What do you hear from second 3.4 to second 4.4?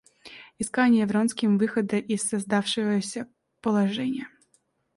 положения.